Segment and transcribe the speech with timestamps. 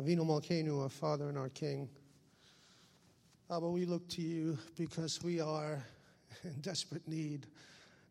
[0.00, 1.86] Avinu Malkeinu, our Father and our King.
[3.50, 5.84] Abba, we look to you because we are
[6.42, 7.46] in desperate need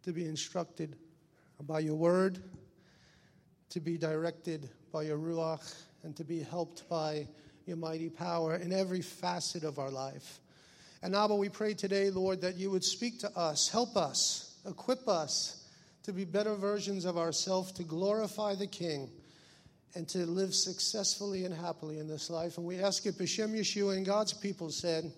[0.04, 0.98] to be instructed
[1.62, 2.44] by your word,
[3.72, 5.74] to be directed by your Ruach,
[6.04, 7.28] and to be helped by
[7.66, 10.42] your mighty power in every facet of our life.
[11.02, 15.08] And Abba, we pray today, Lord, that you would speak to us, help us, equip
[15.08, 15.66] us
[16.04, 19.10] to be better versions of ourselves, to glorify the King,
[19.96, 22.58] and to live successfully and happily in this life.
[22.58, 25.12] And we ask it, B'Shem Yeshua, and God's people said,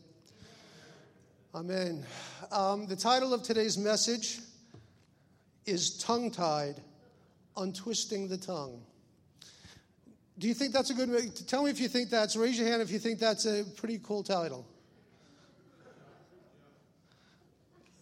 [1.54, 2.06] Amen.
[2.52, 4.40] Um, the title of today's message
[5.66, 6.76] is Tongue Tied,
[7.58, 8.82] Untwisting the Tongue.
[10.40, 11.30] Do you think that's a good way?
[11.48, 14.00] Tell me if you think that's, raise your hand if you think that's a pretty
[14.02, 14.66] cool title.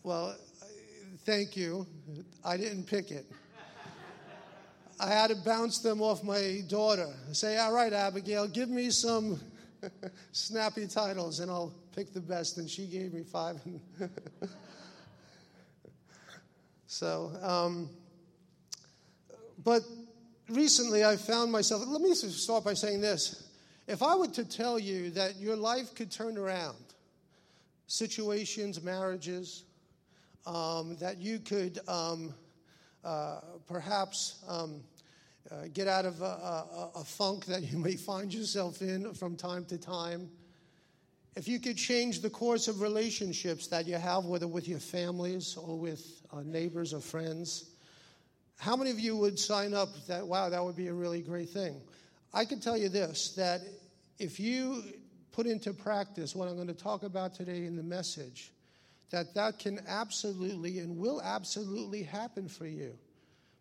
[0.03, 0.35] Well,
[1.25, 1.85] thank you.
[2.45, 3.25] I didn't pick it.
[4.99, 7.07] I had to bounce them off my daughter.
[7.31, 9.39] Say, all right, Abigail, give me some
[10.33, 12.57] snappy titles and I'll pick the best.
[12.57, 13.61] And she gave me five.
[16.87, 17.89] so, um,
[19.63, 19.83] but
[20.49, 23.47] recently I found myself, let me start by saying this.
[23.87, 26.77] If I were to tell you that your life could turn around,
[27.87, 29.63] situations, marriages,
[30.45, 32.33] um, that you could um,
[33.03, 34.81] uh, perhaps um,
[35.51, 39.35] uh, get out of a, a, a, funk that you may find yourself in from
[39.35, 40.29] time to time.
[41.35, 45.55] If you could change the course of relationships that you have, whether with your families
[45.55, 47.71] or with uh, neighbors or friends,
[48.57, 51.49] how many of you would sign up that, wow, that would be a really great
[51.49, 51.81] thing?
[52.33, 53.61] I can tell you this that
[54.19, 54.83] if you
[55.31, 58.51] put into practice what I'm going to talk about today in the message,
[59.11, 62.97] that that can absolutely and will absolutely happen for you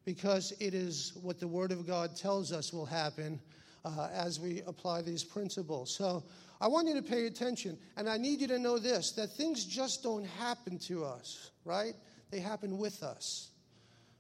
[0.05, 3.41] because it is what the Word of God tells us will happen
[3.85, 5.95] uh, as we apply these principles.
[5.95, 6.25] So
[6.61, 9.65] I want you to pay attention, and I need you to know this that things
[9.65, 11.95] just don't happen to us, right?
[12.31, 13.51] They happen with us.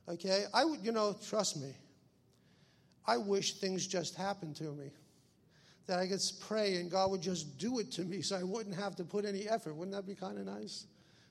[0.08, 0.44] Okay?
[0.54, 1.74] I would, you know, trust me.
[3.06, 4.90] I wish things just happened to me.
[5.86, 8.76] That I could pray and God would just do it to me so I wouldn't
[8.76, 9.74] have to put any effort.
[9.74, 10.84] Wouldn't that be kind of nice?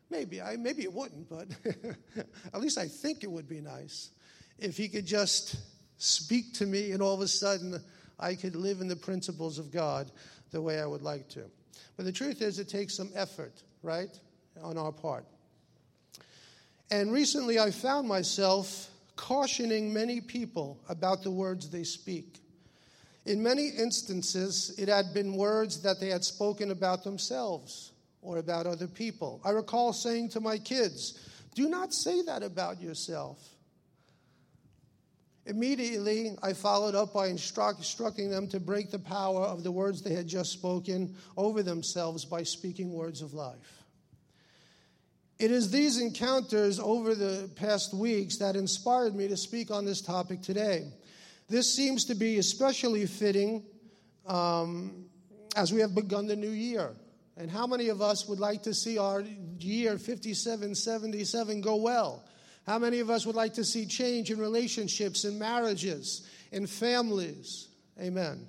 [0.10, 0.42] Maybe.
[0.42, 1.48] I, maybe it wouldn't, but
[2.54, 4.12] at least I think it would be nice
[4.58, 5.58] if He could just
[5.98, 7.82] speak to me and all of a sudden
[8.20, 10.12] I could live in the principles of God
[10.52, 11.44] the way I would like to.
[11.96, 14.18] But the truth is, it takes some effort, right,
[14.64, 15.26] on our part.
[16.90, 22.40] And recently I found myself cautioning many people about the words they speak.
[23.26, 27.92] In many instances, it had been words that they had spoken about themselves
[28.28, 29.42] or about other people.
[29.46, 31.18] I recall saying to my kids,
[31.56, 33.40] Do not say that about yourself.
[35.46, 40.14] Immediately, I followed up by instructing them to break the power of the words they
[40.14, 43.84] had just spoken over themselves by speaking words of life.
[45.40, 50.02] It is these encounters over the past weeks that inspired me to speak on this
[50.02, 50.92] topic today.
[51.48, 53.64] This seems to be especially fitting
[54.26, 55.06] um,
[55.56, 56.92] as we have begun the new year.
[57.38, 59.24] And how many of us would like to see our
[59.60, 62.24] year 5777 go well?
[62.66, 67.68] How many of us would like to see change in relationships, in marriages, in families?
[68.02, 68.46] Amen.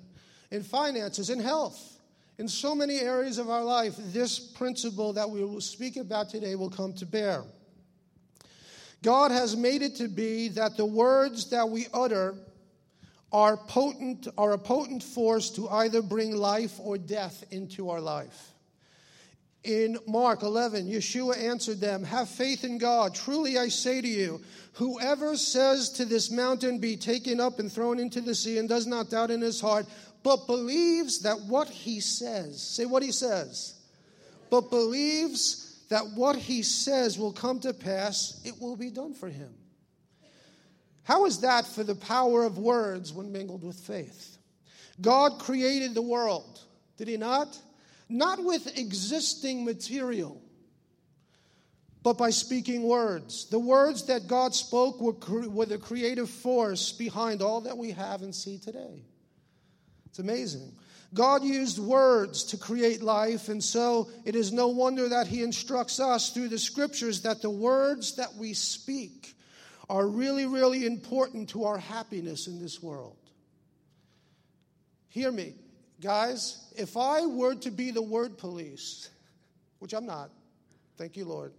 [0.51, 1.99] In finances, in health.
[2.39, 6.55] In so many areas of our life, this principle that we will speak about today
[6.55, 7.43] will come to bear.
[9.03, 12.35] God has made it to be that the words that we utter
[13.31, 18.48] are potent are a potent force to either bring life or death into our life.
[19.63, 23.13] In Mark 11, Yeshua answered them, Have faith in God.
[23.13, 24.41] Truly I say to you,
[24.73, 28.87] whoever says to this mountain, Be taken up and thrown into the sea, and does
[28.87, 29.85] not doubt in his heart,
[30.23, 33.75] but believes that what he says, say what he says,
[34.49, 39.27] but believes that what he says will come to pass, it will be done for
[39.27, 39.53] him.
[41.03, 44.37] How is that for the power of words when mingled with faith?
[45.01, 46.61] God created the world,
[46.97, 47.57] did he not?
[48.09, 50.41] Not with existing material,
[52.01, 53.47] but by speaking words.
[53.49, 58.23] The words that God spoke were, were the creative force behind all that we have
[58.23, 59.03] and see today.
[60.07, 60.73] It's amazing.
[61.13, 65.99] God used words to create life, and so it is no wonder that He instructs
[65.99, 69.33] us through the scriptures that the words that we speak
[69.89, 73.17] are really, really important to our happiness in this world.
[75.09, 75.55] Hear me.
[76.01, 79.09] Guys, if I were to be the word police,
[79.79, 80.29] which I'm not,
[80.97, 81.53] thank you, Lord.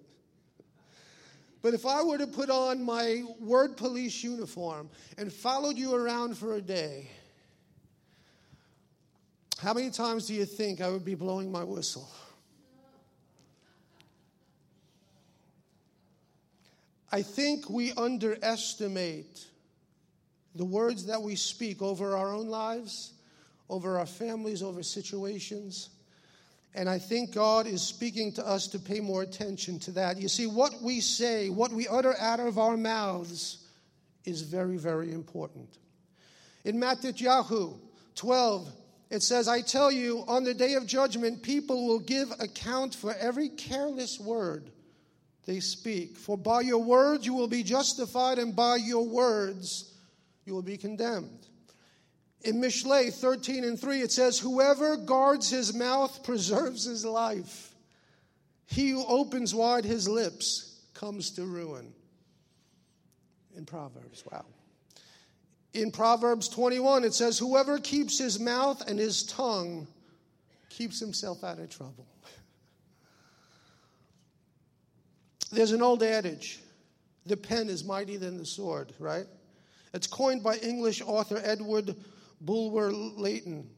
[1.63, 4.89] But if I were to put on my word police uniform
[5.19, 7.11] and followed you around for a day,
[9.61, 12.09] How many times do you think I would be blowing my whistle?
[17.13, 19.45] I think we underestimate
[20.55, 23.13] the words that we speak over our own lives,
[23.71, 25.89] over our families, over situations.
[26.75, 30.19] And I think God is speaking to us to pay more attention to that.
[30.19, 33.67] You see, what we say, what we utter out of our mouths,
[34.25, 35.79] is very, very important.
[36.65, 38.69] In Matthew 12,
[39.11, 43.15] it says, I tell you, on the day of judgment, people will give account for
[43.15, 44.71] every careless word
[45.47, 46.17] they speak.
[46.17, 49.95] For by your words you will be justified, and by your words
[50.45, 51.47] you will be condemned.
[52.43, 57.75] In Mishlei 13 and 3, it says, Whoever guards his mouth preserves his life.
[58.67, 61.93] He who opens wide his lips comes to ruin.
[63.57, 64.45] In Proverbs, wow.
[65.75, 69.87] In Proverbs 21, it says, Whoever keeps his mouth and his tongue
[70.69, 72.07] keeps himself out of trouble.
[75.53, 76.61] There's an old adage
[77.27, 79.27] the pen is mightier than the sword, right?
[79.93, 81.95] It's coined by English author Edward
[82.41, 83.69] Bulwer Lytton.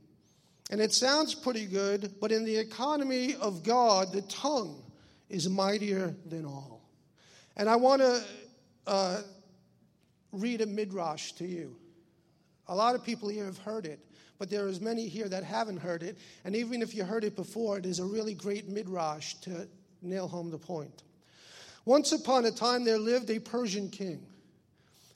[0.71, 4.83] And it sounds pretty good, but in the economy of God, the tongue
[5.29, 6.81] is mightier than all.
[7.57, 8.23] And I want to
[8.87, 9.21] uh,
[10.33, 11.77] read a midrash to you.
[12.69, 14.01] A lot of people here have heard it,
[14.39, 16.17] but there is many here that haven't heard it.
[16.45, 19.69] And even if you heard it before, it is a really great midrash to
[20.01, 21.03] nail home the point.
[21.85, 24.25] Once upon a time, there lived a Persian king.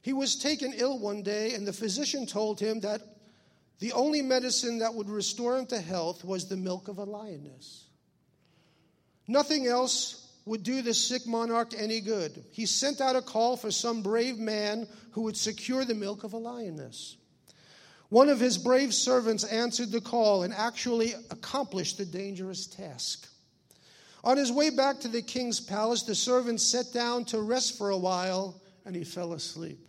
[0.03, 3.01] He was taken ill one day, and the physician told him that
[3.79, 7.85] the only medicine that would restore him to health was the milk of a lioness.
[9.29, 12.45] Nothing else would do the sick monarch any good.
[12.53, 16.33] He sent out a call for some brave man who would secure the milk of
[16.33, 17.17] a lioness.
[18.09, 23.29] One of his brave servants answered the call and actually accomplished the dangerous task.
[24.23, 27.91] On his way back to the king's palace, the servant sat down to rest for
[27.91, 29.81] a while and he fell asleep.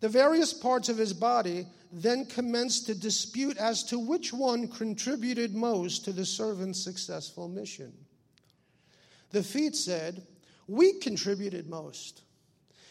[0.00, 5.54] The various parts of his body then commenced to dispute as to which one contributed
[5.54, 7.92] most to the servant's successful mission.
[9.30, 10.26] The feet said,
[10.66, 12.22] We contributed most.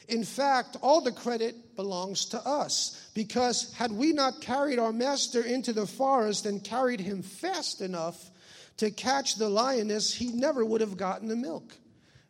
[0.07, 5.41] In fact, all the credit belongs to us, because had we not carried our master
[5.41, 8.31] into the forest and carried him fast enough
[8.77, 11.73] to catch the lioness, he never would have gotten the milk.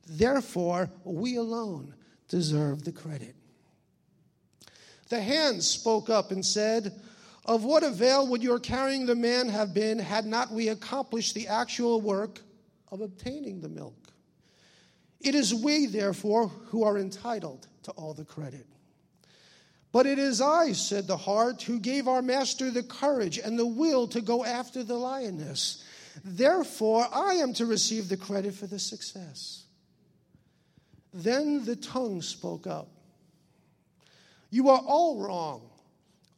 [0.08, 1.94] Therefore, we alone
[2.30, 3.36] deserve the credit.
[5.10, 7.00] The hands spoke up and said,
[7.46, 11.48] Of what avail would your carrying the man have been had not we accomplished the
[11.48, 12.42] actual work
[12.92, 14.12] of obtaining the milk?
[15.20, 18.68] It is we, therefore, who are entitled to all the credit.
[19.92, 23.66] But it is I, said the heart, who gave our master the courage and the
[23.66, 25.84] will to go after the lioness.
[26.24, 29.64] Therefore, I am to receive the credit for the success.
[31.14, 32.90] Then the tongue spoke up.
[34.50, 35.70] You are all wrong.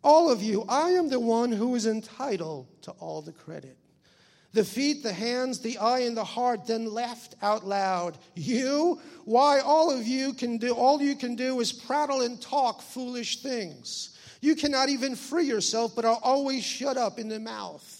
[0.03, 0.65] All of you.
[0.67, 3.77] I am the one who is entitled to all the credit.
[4.51, 8.17] The feet, the hands, the eye, and the heart then laughed out loud.
[8.35, 8.99] You?
[9.25, 13.43] Why, all of you can do, all you can do is prattle and talk foolish
[13.43, 14.17] things.
[14.41, 17.95] You cannot even free yourself, but are always shut up in the mouth.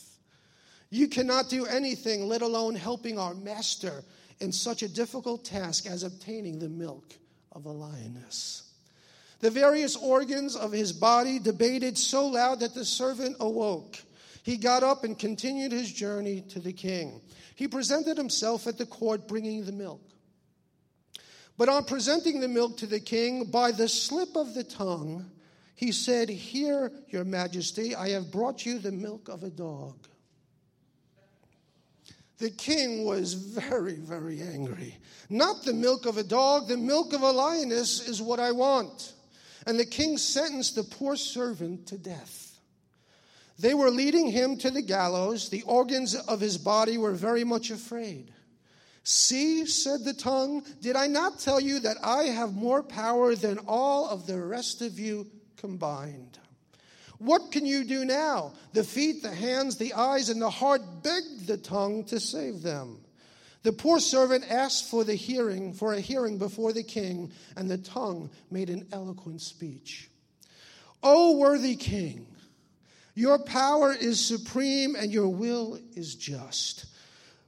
[0.90, 4.04] You cannot do anything, let alone helping our master
[4.40, 7.14] in such a difficult task as obtaining the milk
[7.52, 8.69] of a lioness.
[9.40, 13.98] The various organs of his body debated so loud that the servant awoke.
[14.44, 17.22] He got up and continued his journey to the king.
[17.56, 20.02] He presented himself at the court bringing the milk.
[21.58, 25.30] But on presenting the milk to the king, by the slip of the tongue,
[25.76, 29.96] he said, Here, your majesty, I have brought you the milk of a dog.
[32.38, 34.98] The king was very, very angry.
[35.30, 39.14] Not the milk of a dog, the milk of a lioness is what I want.
[39.66, 42.60] And the king sentenced the poor servant to death.
[43.60, 45.50] They were leading him to the gallows.
[45.50, 48.32] The organs of his body were very much afraid.
[49.04, 53.58] See, said the tongue, did I not tell you that I have more power than
[53.68, 56.38] all of the rest of you combined?
[57.18, 58.54] What can you do now?
[58.72, 63.00] The feet, the hands, the eyes, and the heart begged the tongue to save them.
[63.64, 67.78] The poor servant asked for the hearing, for a hearing before the king, and the
[67.78, 70.10] tongue made an eloquent speech.
[71.04, 72.28] O worthy king,
[73.16, 76.86] your power is supreme and your will is just.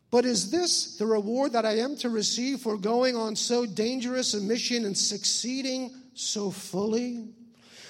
[0.10, 4.34] But is this the reward that I am to receive for going on so dangerous
[4.34, 7.30] a mission and succeeding so fully?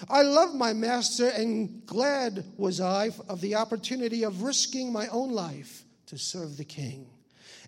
[0.08, 5.32] I love my master, and glad was I of the opportunity of risking my own
[5.32, 7.08] life to serve the king.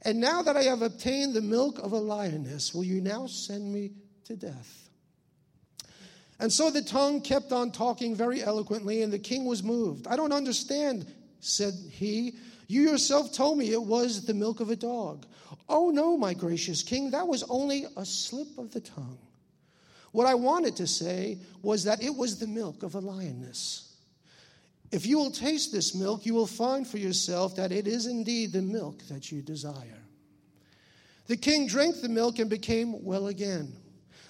[0.05, 3.71] And now that I have obtained the milk of a lioness, will you now send
[3.71, 3.91] me
[4.25, 4.89] to death?
[6.39, 10.07] And so the tongue kept on talking very eloquently, and the king was moved.
[10.07, 11.05] I don't understand,
[11.39, 12.35] said he.
[12.67, 15.25] You yourself told me it was the milk of a dog.
[15.69, 19.19] Oh, no, my gracious king, that was only a slip of the tongue.
[20.11, 23.92] What I wanted to say was that it was the milk of a lioness.
[24.93, 28.51] If you will taste this milk, you will find for yourself that it is indeed
[28.51, 30.03] the milk that you desire.
[31.25, 33.73] The king drank the milk and became well again.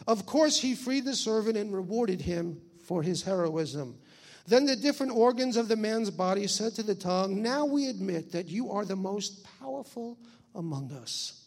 [0.07, 3.97] Of course, he freed the servant and rewarded him for his heroism.
[4.47, 8.31] Then the different organs of the man's body said to the tongue, Now we admit
[8.31, 10.17] that you are the most powerful
[10.55, 11.43] among us.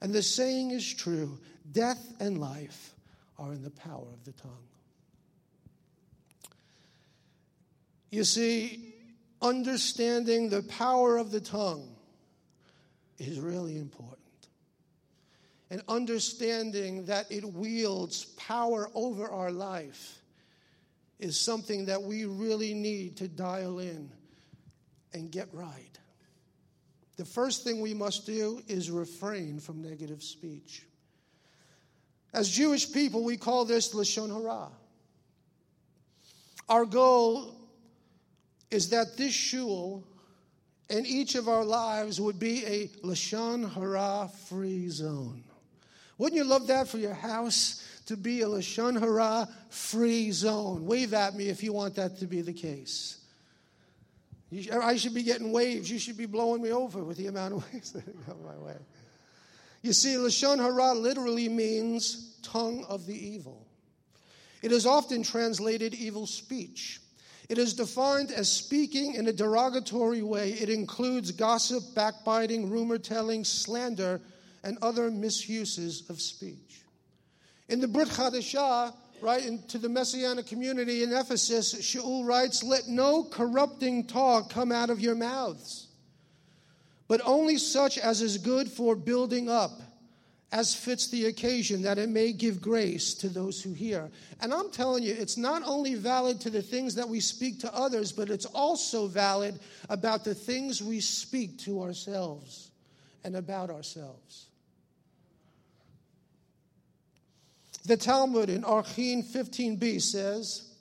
[0.00, 1.40] And the saying is true
[1.72, 2.94] death and life
[3.36, 4.69] are in the power of the tongue.
[8.10, 8.94] You see,
[9.40, 11.88] understanding the power of the tongue
[13.18, 14.18] is really important.
[15.70, 20.20] And understanding that it wields power over our life
[21.20, 24.10] is something that we really need to dial in
[25.12, 25.98] and get right.
[27.16, 30.86] The first thing we must do is refrain from negative speech.
[32.32, 34.68] As Jewish people, we call this Lashon Hara.
[36.68, 37.59] Our goal
[38.70, 40.04] is that this shul
[40.88, 45.44] and each of our lives would be a Lashon Hara free zone.
[46.18, 50.84] Wouldn't you love that for your house to be a Lashon Hara free zone?
[50.84, 53.18] Wave at me if you want that to be the case.
[54.72, 55.90] I should be getting waves.
[55.90, 58.76] You should be blowing me over with the amount of waves that come my way.
[59.82, 63.66] You see, Lashon Hara literally means tongue of the evil.
[64.60, 67.00] It is often translated evil speech.
[67.50, 70.52] It is defined as speaking in a derogatory way.
[70.52, 74.20] It includes gossip, backbiting, rumor telling, slander,
[74.62, 76.84] and other misuses of speech.
[77.68, 83.24] In the Brit Chadashah, right, into the Messianic community in Ephesus, Shaul writes, Let no
[83.24, 85.88] corrupting talk come out of your mouths,
[87.08, 89.80] but only such as is good for building up
[90.52, 94.10] as fits the occasion, that it may give grace to those who hear.
[94.40, 97.74] And I'm telling you, it's not only valid to the things that we speak to
[97.74, 102.70] others, but it's also valid about the things we speak to ourselves
[103.22, 104.46] and about ourselves.
[107.84, 110.74] The Talmud in Archin 15b says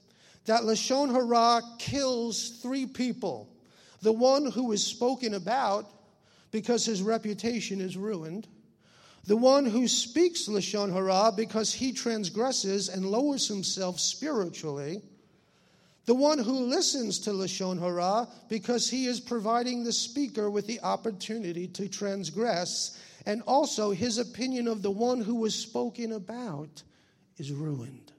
[0.46, 3.50] that Lashon Hara kills three people
[4.02, 5.86] the one who is spoken about
[6.52, 8.48] because his reputation is ruined
[9.30, 15.04] the one who speaks Lashon Hara because he transgresses and lowers himself spiritually.
[16.06, 20.82] The one who listens to Lashon Hara because he is providing the speaker with the
[20.82, 23.00] opportunity to transgress.
[23.28, 26.82] And also, his opinion of the one who was spoken about
[27.38, 28.12] is ruined.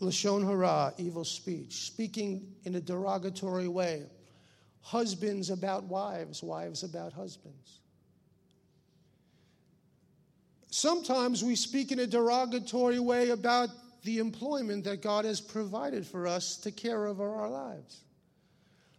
[0.00, 4.02] Lashon hara, evil speech, speaking in a derogatory way.
[4.82, 7.80] Husbands about wives, wives about husbands.
[10.70, 13.70] Sometimes we speak in a derogatory way about
[14.04, 18.02] the employment that God has provided for us to care over our lives.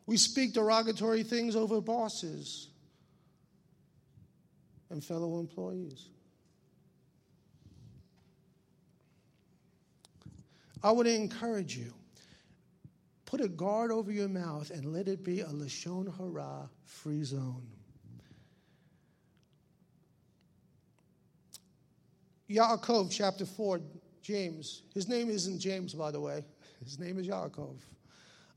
[0.07, 2.69] We speak derogatory things over bosses
[4.89, 6.09] and fellow employees.
[10.83, 11.93] I would encourage you
[13.25, 17.67] put a guard over your mouth and let it be a Lashon Hara free zone.
[22.49, 23.81] Yaakov, chapter 4,
[24.21, 24.83] James.
[24.93, 26.45] His name isn't James, by the way.
[26.83, 27.75] His name is Yaakov.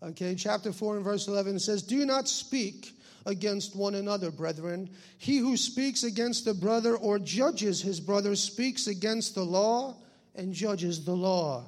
[0.02, 2.96] Okay, chapter 4 and verse 11 says, Do not speak
[3.26, 4.88] against one another, brethren.
[5.18, 9.96] He who speaks against a brother or judges his brother speaks against the law
[10.34, 11.66] and judges the law.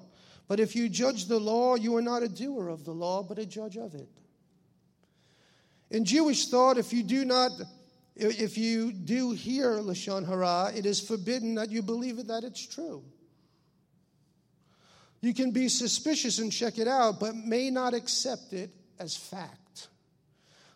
[0.53, 3.39] But if you judge the law, you are not a doer of the law, but
[3.39, 4.11] a judge of it.
[5.91, 7.53] In Jewish thought, if you do not,
[8.17, 12.67] if you do hear Lashon Hara, it is forbidden that you believe it, that it's
[12.67, 13.03] true.
[15.23, 18.69] You can be suspicious and check it out, but may not accept it
[18.99, 19.89] as fact.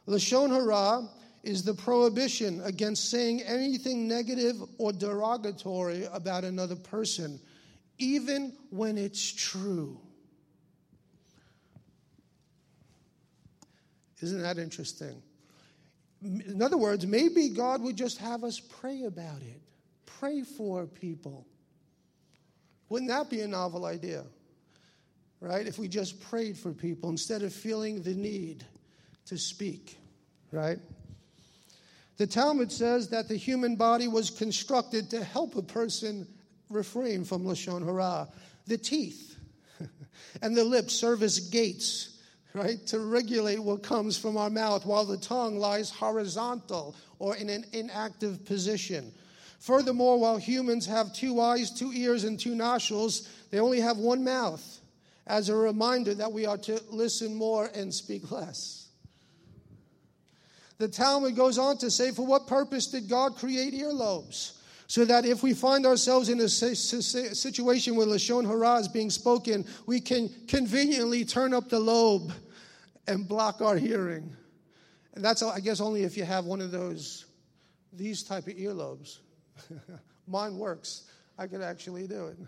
[0.09, 1.07] Lashon Hara
[1.43, 7.39] is the prohibition against saying anything negative or derogatory about another person
[7.99, 10.01] even when it's true.
[14.21, 15.23] Isn't that interesting?
[16.23, 19.61] In other words, maybe God would just have us pray about it,
[20.07, 21.47] pray for people.
[22.89, 24.25] Wouldn't that be a novel idea?
[25.41, 25.67] Right?
[25.67, 28.65] If we just prayed for people instead of feeling the need
[29.27, 29.99] to speak,
[30.51, 30.79] right?
[32.17, 36.27] The Talmud says that the human body was constructed to help a person
[36.71, 38.29] refrain from Lashon Hara.
[38.67, 39.37] The teeth
[40.43, 42.19] and the lips serve as gates,
[42.55, 47.49] right, to regulate what comes from our mouth while the tongue lies horizontal or in
[47.49, 49.13] an inactive position.
[49.59, 54.23] Furthermore, while humans have two eyes, two ears, and two nostrils, they only have one
[54.23, 54.81] mouth,
[55.27, 58.89] as a reminder that we are to listen more and speak less.
[60.79, 64.56] The Talmud goes on to say, For what purpose did God create earlobes?
[64.89, 69.65] So that if we find ourselves in a situation where Lashon Hara is being spoken,
[69.87, 72.33] we can conveniently turn up the lobe
[73.09, 74.35] and block our hearing.
[75.15, 77.25] And that's, I guess, only if you have one of those,
[77.93, 79.19] these type of earlobes.
[80.29, 81.11] Mine works.
[81.39, 82.39] I could actually do it.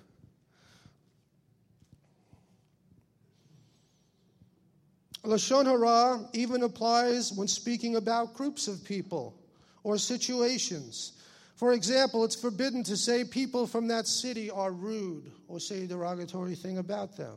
[5.25, 9.35] Lashon Hara even applies when speaking about groups of people
[9.83, 11.18] or situations.
[11.59, 15.87] For example, it's forbidden to say people from that city are rude or say a
[15.88, 17.37] derogatory thing about them.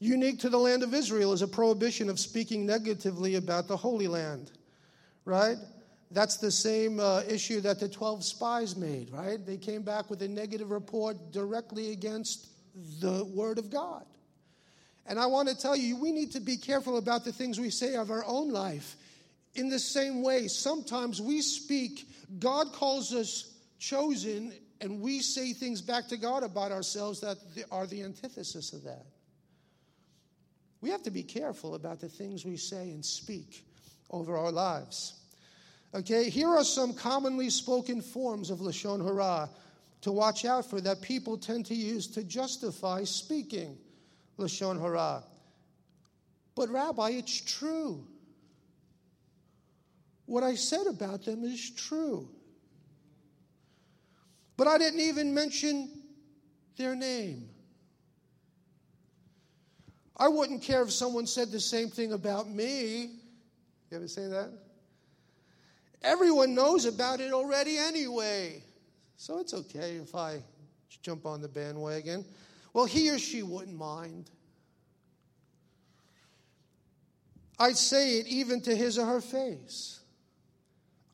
[0.00, 4.08] Unique to the land of Israel is a prohibition of speaking negatively about the Holy
[4.08, 4.50] Land,
[5.24, 5.56] right?
[6.10, 9.38] That's the same uh, issue that the 12 spies made, right?
[9.44, 12.48] They came back with a negative report directly against
[13.00, 14.04] the Word of God.
[15.08, 17.70] And I want to tell you, we need to be careful about the things we
[17.70, 18.96] say of our own life.
[19.54, 22.06] In the same way, sometimes we speak,
[22.38, 27.38] God calls us chosen, and we say things back to God about ourselves that
[27.72, 29.06] are the antithesis of that.
[30.82, 33.64] We have to be careful about the things we say and speak
[34.10, 35.14] over our lives.
[35.94, 39.48] Okay, here are some commonly spoken forms of Lashon Hara
[40.02, 43.78] to watch out for that people tend to use to justify speaking
[44.38, 45.24] Lashon Hara.
[46.54, 48.06] But, Rabbi, it's true.
[50.26, 52.28] What I said about them is true.
[54.56, 55.88] But I didn't even mention
[56.76, 57.48] their name.
[60.16, 63.12] I wouldn't care if someone said the same thing about me.
[63.90, 64.50] You ever say that?
[66.02, 68.62] Everyone knows about it already anyway.
[69.16, 70.42] So it's okay if I
[71.02, 72.24] jump on the bandwagon.
[72.78, 74.30] Well, he or she wouldn't mind.
[77.58, 79.98] I'd say it even to his or her face.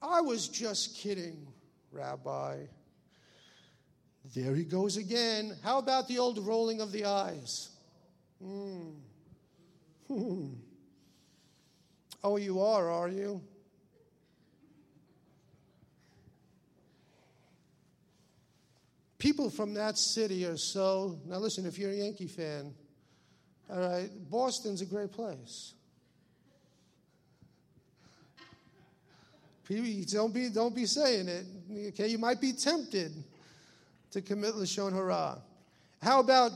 [0.02, 1.46] I was just kidding,
[1.90, 2.64] Rabbi.
[4.34, 5.56] There he goes again.
[5.62, 7.70] How about the old rolling of the eyes?
[8.42, 8.90] Hmm.
[10.06, 10.48] Hmm.
[12.22, 13.40] Oh, you are, are you?
[19.24, 21.18] People from that city are so.
[21.24, 22.74] Now, listen, if you're a Yankee fan,
[23.70, 25.72] all right, Boston's a great place.
[29.66, 31.46] Don't be, don't be saying it.
[31.88, 33.14] Okay, you might be tempted
[34.10, 35.38] to commit lashon hara.
[36.02, 36.52] How about?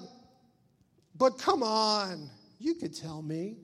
[1.16, 2.28] But come on,
[2.58, 3.56] you could tell me.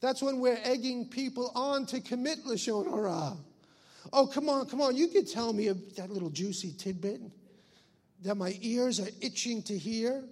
[0.00, 3.36] That's when we're egging people on to commit lashon hara.
[4.12, 7.20] Oh, come on, come on, you could tell me that little juicy tidbit
[8.24, 10.24] that my ears are itching to hear.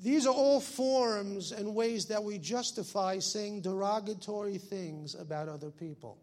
[0.00, 6.18] These are all forms and ways that we justify saying derogatory things about other people.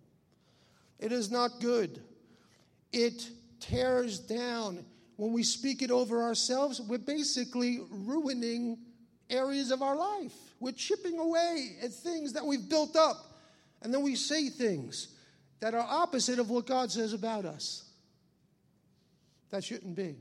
[0.99, 2.01] It is not good.
[2.93, 4.85] It tears down.
[5.17, 8.77] When we speak it over ourselves, we're basically ruining
[9.29, 10.33] areas of our life.
[10.59, 13.39] We're chipping away at things that we've built up.
[13.81, 15.09] And then we say things
[15.59, 17.83] that are opposite of what God says about us.
[19.55, 20.17] That shouldn't be.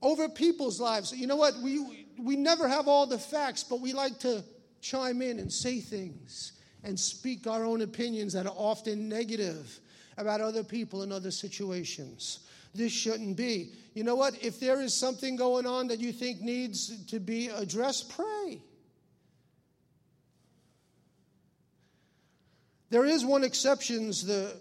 [0.00, 1.12] Over people's lives.
[1.12, 1.58] You know what?
[1.62, 4.42] We, we never have all the facts, but we like to
[4.80, 9.78] chime in and say things and speak our own opinions that are often negative
[10.16, 12.46] about other people and other situations.
[12.74, 13.74] This shouldn't be.
[13.92, 14.42] You know what?
[14.42, 18.62] If there is something going on that you think needs to be addressed, pray.
[22.88, 24.58] There is one exception the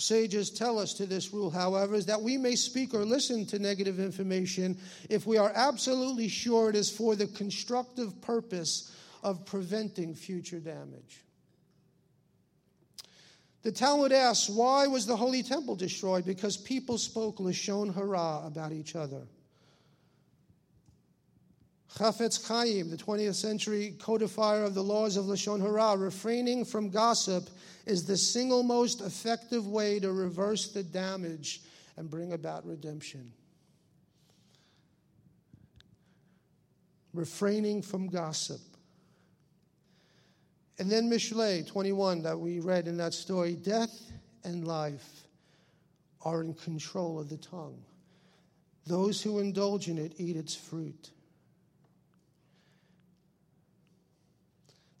[0.00, 3.58] sages tell us to this rule, however, is that we may speak or listen to
[3.58, 10.14] negative information if we are absolutely sure it is for the constructive purpose of preventing
[10.14, 11.24] future damage.
[13.62, 16.24] The Talmud asks, why was the Holy Temple destroyed?
[16.24, 19.26] Because people spoke Lashon Hara about each other.
[21.96, 27.48] Chafetz Chaim, the 20th century codifier of the laws of Lashon Hara, refraining from gossip
[27.86, 31.62] is the single most effective way to reverse the damage
[31.96, 33.32] and bring about redemption.
[37.14, 38.60] Refraining from gossip.
[40.78, 44.12] And then Mishlei 21 that we read in that story death
[44.44, 45.24] and life
[46.22, 47.82] are in control of the tongue.
[48.86, 51.10] Those who indulge in it eat its fruit.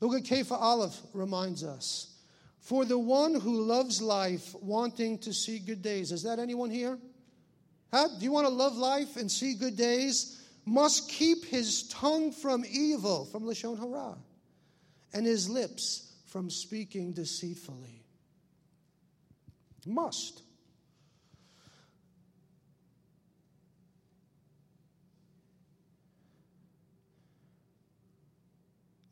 [0.00, 2.14] Look at Kepha Aleph reminds us.
[2.60, 6.12] For the one who loves life, wanting to see good days.
[6.12, 6.98] Is that anyone here?
[7.92, 10.40] Do you want to love life and see good days?
[10.66, 14.18] Must keep his tongue from evil, from Lashon Hara,
[15.14, 18.04] and his lips from speaking deceitfully.
[19.86, 20.42] Must.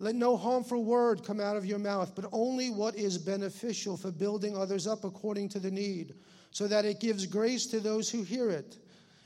[0.07, 4.13] Let no harmful word come out of your mouth, but only what is beneficial for
[4.13, 6.15] building others up according to the need,
[6.53, 8.77] so that it gives grace to those who hear it.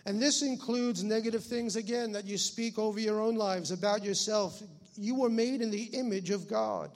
[0.06, 4.62] And this includes negative things, again, that you speak over your own lives about yourself.
[4.96, 6.90] You were made in the image of God.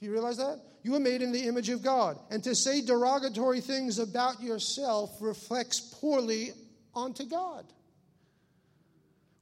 [0.00, 0.60] Do you realize that?
[0.82, 2.18] You were made in the image of God.
[2.30, 6.52] And to say derogatory things about yourself reflects poorly
[6.94, 7.66] onto God.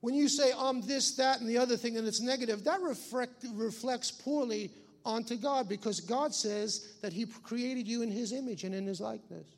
[0.06, 3.44] When you say, I'm this, that, and the other thing, and it's negative, that reflect,
[3.54, 4.70] reflects poorly
[5.04, 9.00] onto God because God says that He created you in His image and in His
[9.00, 9.48] likeness.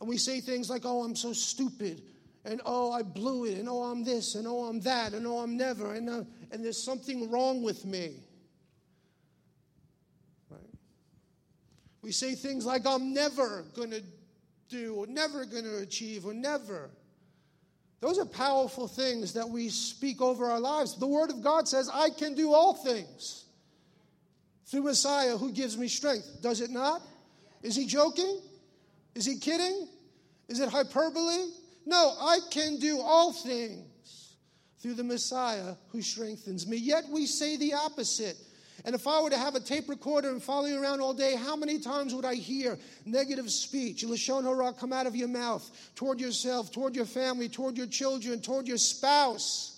[0.00, 2.02] And we say things like, oh, I'm so stupid,
[2.44, 5.38] and oh, I blew it, and oh, I'm this, and oh, I'm that, and oh,
[5.38, 8.16] I'm never, and, uh, and there's something wrong with me.
[10.50, 10.74] Right?
[12.02, 14.02] We say things like, I'm never going to
[14.68, 16.90] do or never going to achieve or never.
[18.00, 20.98] Those are powerful things that we speak over our lives.
[20.98, 23.44] The Word of God says, I can do all things
[24.66, 26.42] through Messiah who gives me strength.
[26.42, 27.02] Does it not?
[27.62, 28.40] Is he joking?
[29.14, 29.86] Is he kidding?
[30.48, 31.50] Is it hyperbole?
[31.86, 34.34] No, I can do all things
[34.80, 36.76] through the Messiah who strengthens me.
[36.76, 38.36] Yet we say the opposite.
[38.84, 41.36] And if I were to have a tape recorder and follow you around all day,
[41.36, 45.70] how many times would I hear negative speech, Lashon Hara, come out of your mouth
[45.94, 49.72] toward yourself, toward your family, toward your children, toward your spouse?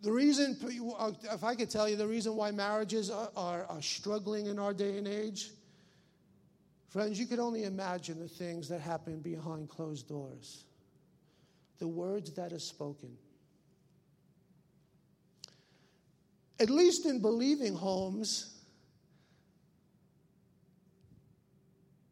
[0.00, 0.56] The reason,
[1.32, 4.72] if I could tell you, the reason why marriages are, are, are struggling in our
[4.72, 5.50] day and age,
[6.88, 10.64] friends, you could only imagine the things that happen behind closed doors,
[11.78, 13.16] the words that are spoken.
[16.62, 18.54] At least in believing homes,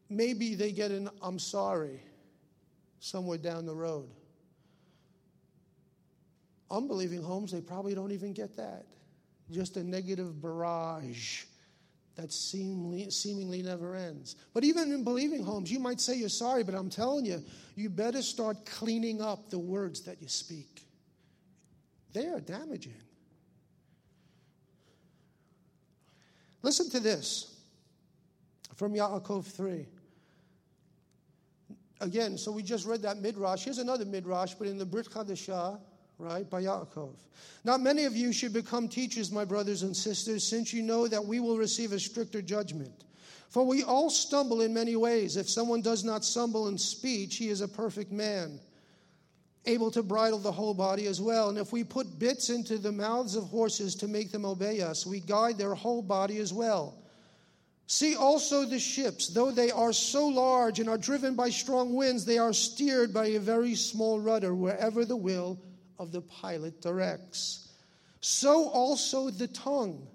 [0.09, 2.01] maybe they get an I'm sorry
[2.99, 4.09] somewhere down the road.
[6.69, 8.85] Unbelieving homes, they probably don't even get that.
[9.49, 11.45] Just a negative barrage
[12.15, 14.35] that seemingly, seemingly never ends.
[14.53, 17.41] But even in believing homes, you might say you're sorry, but I'm telling you,
[17.75, 20.81] you better start cleaning up the words that you speak.
[22.11, 22.93] They are damaging.
[26.61, 27.55] Listen to this
[28.75, 29.85] from Yaakov 3.
[32.01, 33.63] Again, so we just read that midrash.
[33.63, 35.79] Here's another midrash, but in the Brit Chadashah,
[36.17, 37.13] right, by Yaakov.
[37.63, 41.23] Not many of you should become teachers, my brothers and sisters, since you know that
[41.23, 43.05] we will receive a stricter judgment.
[43.49, 45.37] For we all stumble in many ways.
[45.37, 48.59] If someone does not stumble in speech, he is a perfect man
[49.65, 51.49] able to bridle the whole body as well.
[51.49, 55.05] And if we put bits into the mouths of horses to make them obey us,
[55.05, 56.97] we guide their whole body as well.
[57.87, 62.25] See also the ships, though they are so large and are driven by strong winds,
[62.25, 65.59] they are steered by a very small rudder wherever the will
[65.99, 67.67] of the pilot directs.
[68.21, 70.07] So also the tongue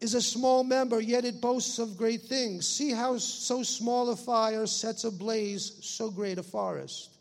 [0.00, 2.68] is a small member, yet it boasts of great things.
[2.68, 7.11] See how so small a fire sets ablaze so great a forest.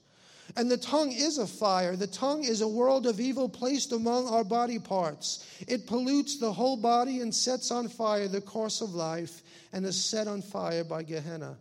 [0.55, 1.95] And the tongue is a fire.
[1.95, 5.45] The tongue is a world of evil placed among our body parts.
[5.67, 9.41] It pollutes the whole body and sets on fire the course of life
[9.73, 11.57] and is set on fire by Gehenna.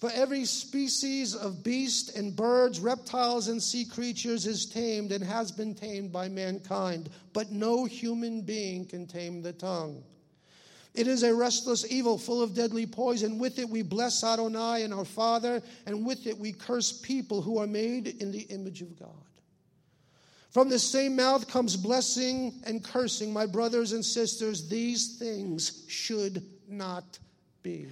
[0.00, 5.52] For every species of beast and birds, reptiles, and sea creatures is tamed and has
[5.52, 10.02] been tamed by mankind, but no human being can tame the tongue.
[10.94, 13.38] It is a restless evil full of deadly poison.
[13.38, 17.58] With it we bless Adonai and our Father, and with it we curse people who
[17.58, 19.08] are made in the image of God.
[20.50, 23.32] From the same mouth comes blessing and cursing.
[23.32, 27.20] My brothers and sisters, these things should not
[27.62, 27.86] be.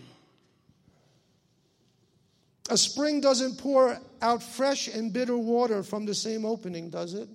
[2.69, 7.29] A spring doesn't pour out fresh and bitter water from the same opening, does it?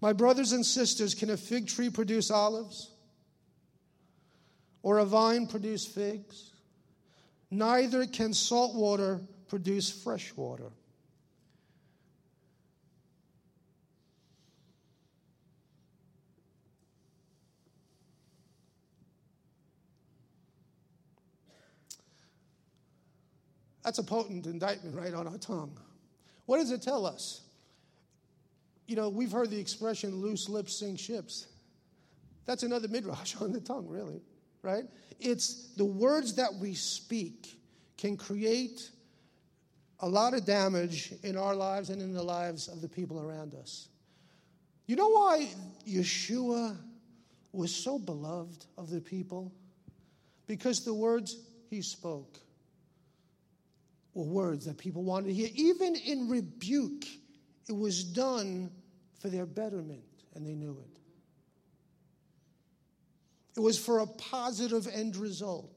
[0.00, 2.91] My brothers and sisters, can a fig tree produce olives?
[4.82, 6.50] Or a vine produce figs?
[7.50, 10.70] Neither can salt water produce fresh water.
[23.84, 25.76] That's a potent indictment right on our tongue.
[26.46, 27.42] What does it tell us?
[28.86, 31.46] You know, we've heard the expression loose lips sink ships.
[32.46, 34.20] That's another midrash on the tongue, really,
[34.62, 34.84] right?
[35.20, 37.58] It's the words that we speak
[37.96, 38.90] can create
[40.00, 43.54] a lot of damage in our lives and in the lives of the people around
[43.54, 43.88] us.
[44.86, 45.48] You know why
[45.86, 46.76] Yeshua
[47.52, 49.52] was so beloved of the people?
[50.46, 51.36] Because the words
[51.70, 52.38] he spoke
[54.14, 55.48] were words that people wanted to hear.
[55.54, 57.04] Even in rebuke,
[57.68, 58.70] it was done
[59.20, 60.02] for their betterment,
[60.34, 60.98] and they knew it.
[63.56, 65.70] It was for a positive end result.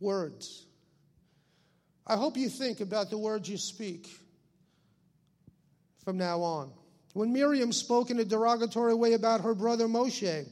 [0.00, 0.64] Words.
[2.06, 4.08] I hope you think about the words you speak
[6.04, 6.72] from now on.
[7.12, 10.46] When Miriam spoke in a derogatory way about her brother Moshe,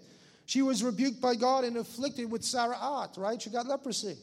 [0.44, 3.40] she was rebuked by God and afflicted with sara'at, right?
[3.40, 4.16] She got leprosy.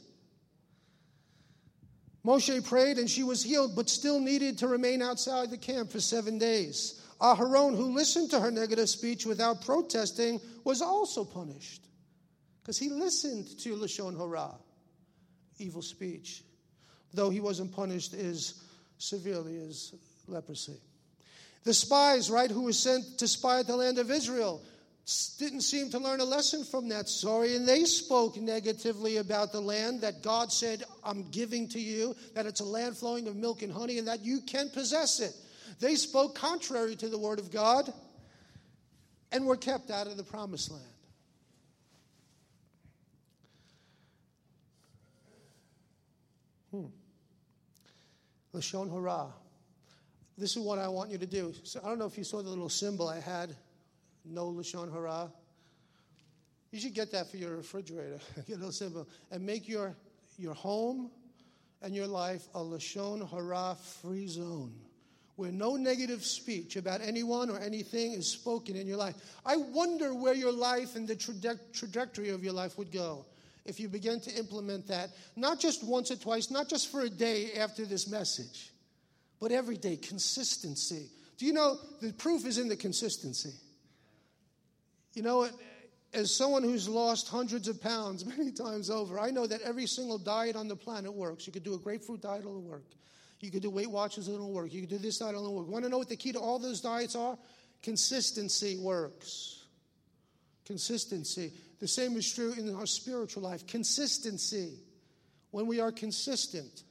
[2.25, 5.99] Moshe prayed and she was healed, but still needed to remain outside the camp for
[5.99, 7.01] seven days.
[7.21, 11.87] Aharon, who listened to her negative speech without protesting, was also punished
[12.61, 14.55] because he listened to Lashon Hara,
[15.59, 16.43] evil speech,
[17.13, 18.55] though he wasn't punished as
[18.97, 19.93] severely as
[20.27, 20.79] leprosy.
[21.63, 24.61] The spies, right, who were sent to spy the land of Israel,
[25.37, 29.61] didn't seem to learn a lesson from that story, and they spoke negatively about the
[29.61, 33.61] land that God said, I'm giving to you, that it's a land flowing of milk
[33.61, 35.35] and honey, and that you can possess it.
[35.79, 37.91] They spoke contrary to the word of God
[39.31, 40.83] and were kept out of the promised land.
[46.71, 46.85] Hmm.
[48.53, 49.27] Lashon Hara.
[50.37, 51.53] This is what I want you to do.
[51.63, 53.55] So I don't know if you saw the little symbol I had
[54.25, 55.31] no Lashon Hara.
[56.71, 58.19] You should get that for your refrigerator.
[58.47, 59.07] get a little symbol.
[59.31, 59.95] And make your,
[60.37, 61.09] your home
[61.81, 64.73] and your life a Lashon Hara free zone
[65.35, 69.15] where no negative speech about anyone or anything is spoken in your life.
[69.45, 71.15] I wonder where your life and the
[71.73, 73.25] trajectory of your life would go
[73.65, 77.09] if you begin to implement that, not just once or twice, not just for a
[77.09, 78.71] day after this message,
[79.39, 81.07] but every day, consistency.
[81.37, 83.53] Do you know the proof is in the consistency?
[85.13, 85.49] You know,
[86.13, 90.17] as someone who's lost hundreds of pounds many times over, I know that every single
[90.17, 91.47] diet on the planet works.
[91.47, 92.85] You could do a grapefruit diet, it'll work.
[93.45, 94.73] You could do Weight Watchers, it'll work.
[94.73, 95.67] You could do this diet, it'll work.
[95.67, 97.37] Want to know what the key to all those diets are?
[97.83, 99.65] Consistency works.
[100.65, 101.53] Consistency.
[101.79, 103.67] The same is true in our spiritual life.
[103.67, 104.79] Consistency.
[105.51, 106.81] When we are consistent,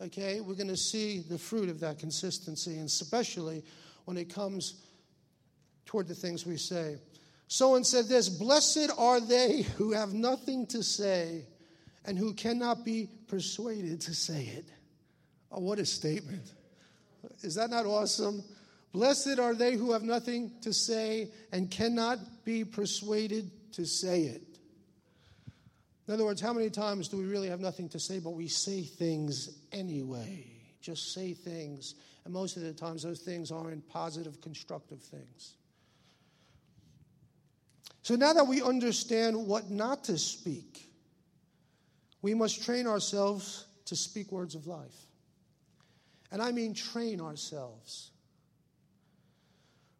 [0.00, 3.62] okay, we're going to see the fruit of that consistency, and especially
[4.06, 4.82] when it comes
[5.84, 6.96] toward the things we say.
[7.46, 11.44] Someone said this Blessed are they who have nothing to say
[12.06, 14.64] and who cannot be persuaded to say it.
[15.54, 16.52] Oh, what a statement.
[17.42, 18.42] Is that not awesome?
[18.92, 24.42] Blessed are they who have nothing to say and cannot be persuaded to say it.
[26.08, 28.48] In other words, how many times do we really have nothing to say, but we
[28.48, 30.44] say things anyway?
[30.80, 31.94] Just say things.
[32.24, 35.54] And most of the times, those things aren't positive, constructive things.
[38.02, 40.90] So now that we understand what not to speak,
[42.22, 45.06] we must train ourselves to speak words of life.
[46.34, 48.10] And I mean train ourselves.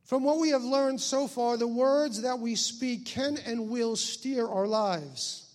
[0.03, 3.95] From what we have learned so far, the words that we speak can and will
[3.95, 5.49] steer our lives.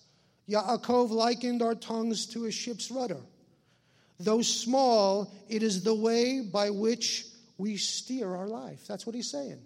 [0.49, 3.19] Yaakov likened our tongues to a ship's rudder.
[4.21, 7.25] Though small, it is the way by which
[7.57, 8.87] we steer our life.
[8.87, 9.59] That's what he's saying.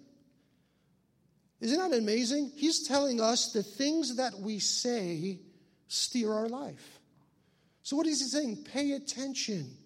[1.60, 2.50] Isn't that amazing?
[2.56, 5.38] He's telling us the things that we say
[5.86, 6.98] steer our life.
[7.84, 8.64] So, what is he saying?
[8.64, 9.76] Pay attention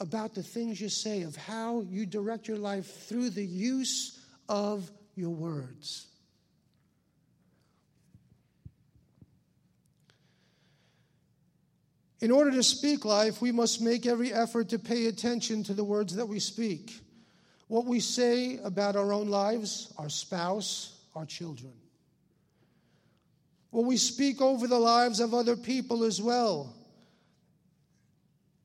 [0.00, 4.90] about the things you say, of how you direct your life through the use of
[5.14, 6.06] your words.
[12.20, 15.84] In order to speak life, we must make every effort to pay attention to the
[15.84, 16.98] words that we speak.
[17.68, 21.74] What we say about our own lives, our spouse, our children.
[23.70, 26.74] What we speak over the lives of other people as well,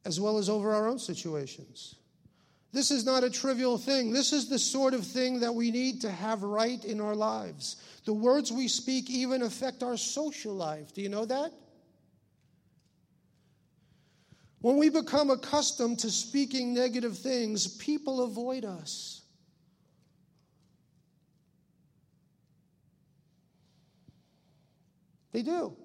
[0.05, 1.95] as well as over our own situations?
[2.71, 4.13] This is not a trivial thing.
[4.13, 7.77] This is the sort of thing that we need to have right in our lives.
[8.05, 10.93] The words we speak even affect our social life.
[10.93, 11.51] Do you know that?
[14.61, 19.21] When we become accustomed to speaking negative things, people avoid us.
[25.31, 25.75] They do.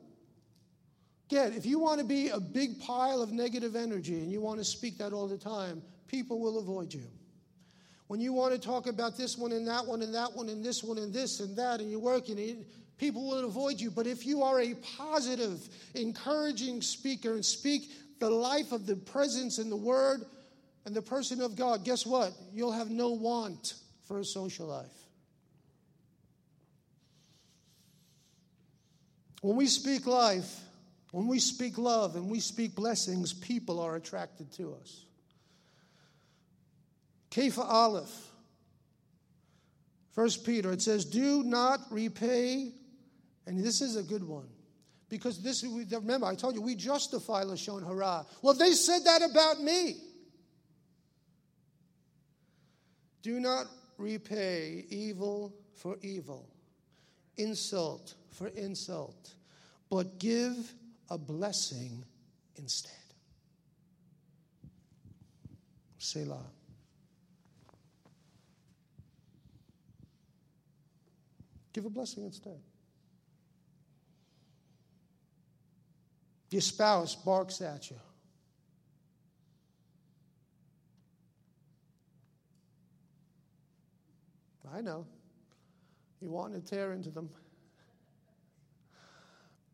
[1.31, 4.59] Again, if you want to be a big pile of negative energy and you want
[4.59, 7.07] to speak that all the time, people will avoid you.
[8.09, 10.63] When you want to talk about this one and that one and that one and
[10.63, 12.65] this one and this and that, and you're working,
[12.99, 13.91] people will avoid you.
[13.91, 19.59] But if you are a positive, encouraging speaker and speak the life of the presence
[19.59, 20.25] and the word
[20.85, 22.33] and the person of God, guess what?
[22.53, 23.75] You'll have no want
[24.07, 24.93] for a social life.
[29.41, 30.61] When we speak life,
[31.15, 35.05] when we speak love and we speak blessings, people are attracted to us.
[37.31, 38.11] Kepha Aleph,
[40.11, 42.73] First Peter, it says, Do not repay,
[43.47, 44.49] and this is a good one.
[45.09, 48.27] Because this, remember, I told you, we justify Lashon Hara.
[48.43, 49.99] Well, they said that about me.
[53.23, 53.67] Do not
[53.99, 56.49] repay evil for evil,
[57.37, 59.35] insult for insult,
[59.89, 60.75] but give
[61.11, 62.05] a blessing
[62.57, 62.93] instead.
[65.99, 66.47] Selah.
[71.73, 72.61] Give a blessing instead.
[76.51, 77.97] Your spouse barks at you.
[84.73, 85.07] I know.
[86.21, 87.29] You want to tear into them.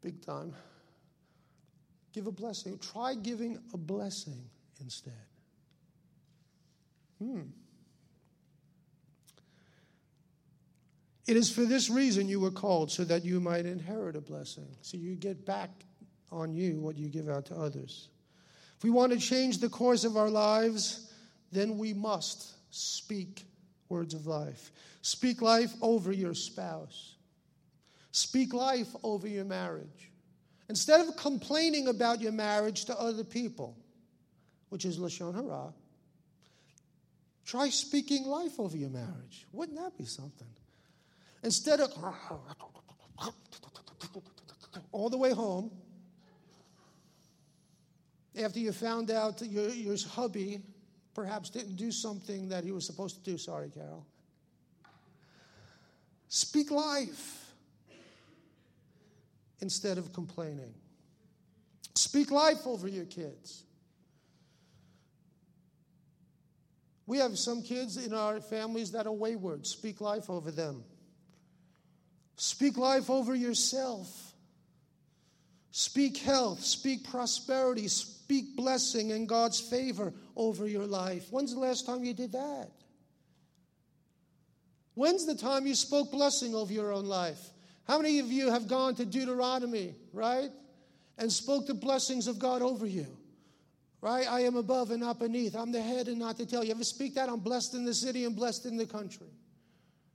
[0.03, 0.55] Big time.
[2.12, 2.79] Give a blessing.
[2.79, 4.42] Try giving a blessing
[4.81, 5.12] instead.
[7.23, 7.42] Hmm.
[11.27, 14.66] It is for this reason you were called, so that you might inherit a blessing.
[14.83, 15.70] So you get back
[16.33, 18.09] on you what you give out to others.
[18.77, 21.12] If we want to change the course of our lives,
[21.53, 23.44] then we must speak
[23.88, 24.73] words of life.
[25.03, 27.16] Speak life over your spouse.
[28.12, 30.10] Speak life over your marriage.
[30.71, 33.77] Instead of complaining about your marriage to other people,
[34.69, 35.75] which is Lashon Hara,
[37.45, 39.49] try speaking life over your marriage.
[39.51, 40.47] Wouldn't that be something?
[41.43, 41.93] Instead of
[44.93, 45.73] all the way home,
[48.41, 50.63] after you found out that your, your hubby
[51.15, 53.37] perhaps didn't do something that he was supposed to do.
[53.37, 54.07] Sorry, Carol.
[56.29, 57.39] Speak life
[59.61, 60.75] instead of complaining.
[61.94, 63.64] Speak life over your kids.
[67.07, 69.66] We have some kids in our families that are wayward.
[69.66, 70.85] Speak life over them.
[72.37, 74.09] Speak life over yourself.
[75.73, 81.27] Speak health, speak prosperity, speak blessing and God's favor over your life.
[81.31, 82.70] When's the last time you did that?
[84.94, 87.51] When's the time you spoke blessing over your own life?
[87.90, 90.50] How many of you have gone to Deuteronomy, right?
[91.18, 93.09] And spoke the blessings of God over you?
[94.00, 94.31] Right?
[94.31, 95.57] I am above and not beneath.
[95.57, 96.62] I'm the head and not the tail.
[96.62, 97.29] You ever speak that?
[97.29, 99.26] I'm blessed in the city and blessed in the country.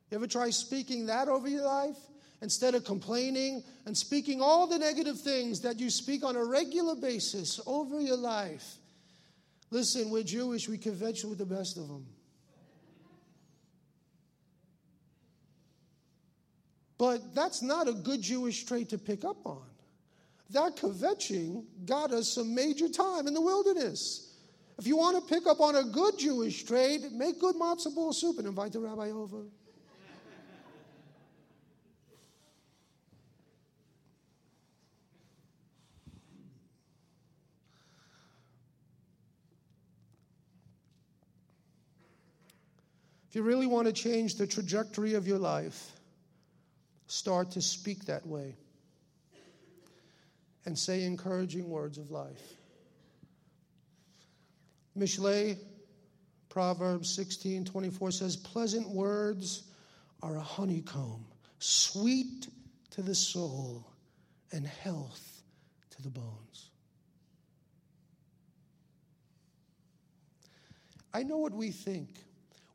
[0.10, 1.98] You ever try speaking that over your life?
[2.42, 6.94] instead of complaining and speaking all the negative things that you speak on a regular
[6.94, 8.76] basis over your life.
[9.72, 12.06] Listen, we're Jewish, we kvetch with the best of them.
[16.98, 19.64] But that's not a good Jewish trait to pick up on.
[20.52, 24.34] That kvetching got us some major time in the wilderness.
[24.78, 28.14] If you want to pick up on a good Jewish trait, make good matzo ball
[28.14, 29.44] soup and invite the rabbi over.
[43.30, 45.95] If you really want to change the trajectory of your life,
[47.16, 48.56] start to speak that way
[50.66, 52.54] and say encouraging words of life.
[54.98, 55.58] Mishlei,
[56.50, 59.64] Proverbs 16 24 says, Pleasant words
[60.22, 61.26] are a honeycomb,
[61.60, 62.48] sweet
[62.92, 63.86] to the soul
[64.52, 65.42] and health
[65.92, 66.70] to the bones.
[71.14, 72.10] I know what we think.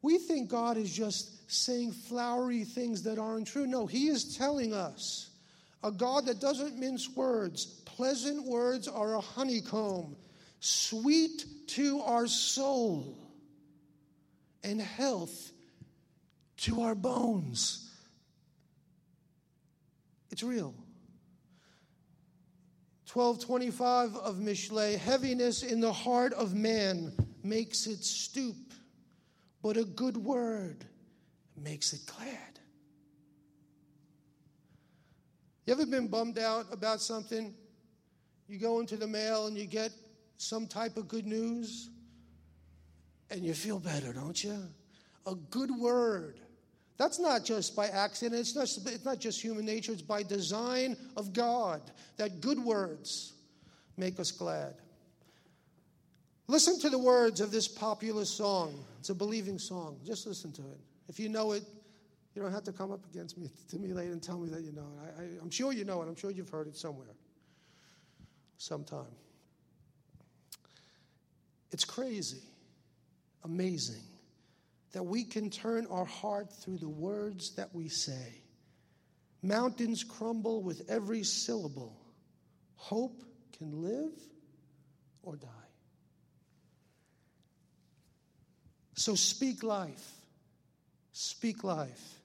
[0.03, 3.67] We think God is just saying flowery things that aren't true.
[3.67, 5.31] No, He is telling us
[5.83, 7.67] a God that doesn't mince words.
[7.85, 10.17] Pleasant words are a honeycomb,
[10.61, 13.17] sweet to our soul,
[14.63, 15.53] and health
[16.59, 17.91] to our bones.
[20.31, 20.75] It's real.
[23.13, 28.70] 1225 of Mishlei heaviness in the heart of man makes it stoop,
[29.63, 30.85] but a good word
[31.57, 32.59] makes it glad.
[35.67, 37.55] You ever been bummed out about something?
[38.49, 39.93] You go into the mail and you get
[40.37, 41.91] some type of good news
[43.31, 44.59] and you feel better, don't you?
[45.27, 46.41] A good word.
[46.97, 50.97] That's not just by accident, it's not, it's not just human nature, it's by design
[51.17, 51.81] of God
[52.17, 53.35] that good words
[53.97, 54.75] make us glad.
[56.51, 58.85] Listen to the words of this popular song.
[58.99, 60.01] It's a believing song.
[60.05, 60.81] Just listen to it.
[61.09, 61.63] If you know it,
[62.35, 64.63] you don't have to come up against me to me later and tell me that
[64.63, 65.15] you know it.
[65.17, 66.09] I, am sure you know it.
[66.09, 67.15] I'm sure you've heard it somewhere,
[68.59, 69.15] sometime.
[71.71, 72.43] It's crazy,
[73.45, 74.03] amazing
[74.91, 78.43] that we can turn our heart through the words that we say.
[79.41, 81.97] Mountains crumble with every syllable.
[82.75, 83.23] Hope
[83.57, 84.19] can live
[85.23, 85.70] or die.
[89.01, 90.13] So speak life.
[91.13, 92.21] Speak life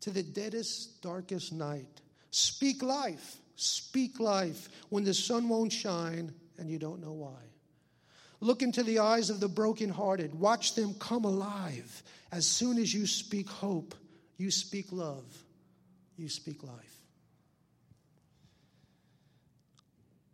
[0.00, 2.00] to the deadest, darkest night.
[2.30, 3.36] Speak life.
[3.56, 7.42] Speak life when the sun won't shine and you don't know why.
[8.40, 10.34] Look into the eyes of the brokenhearted.
[10.34, 12.02] Watch them come alive.
[12.32, 13.94] As soon as you speak hope,
[14.38, 15.26] you speak love,
[16.16, 17.00] you speak life.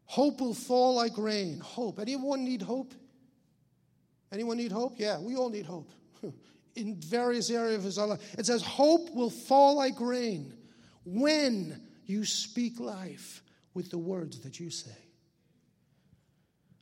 [0.05, 1.59] Hope will fall like rain.
[1.59, 1.99] Hope.
[1.99, 2.95] Anyone need hope?
[4.33, 4.95] Anyone need hope?
[4.97, 5.91] Yeah, we all need hope.
[6.77, 8.35] in various areas of our life.
[8.39, 10.55] It says, Hope will fall like rain
[11.05, 13.43] when you speak life
[13.75, 14.91] with the words that you say.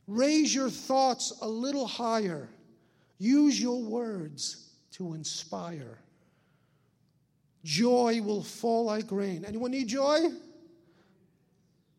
[0.07, 2.49] Raise your thoughts a little higher.
[3.17, 5.99] Use your words to inspire.
[7.63, 9.45] Joy will fall like rain.
[9.45, 10.19] Anyone need joy?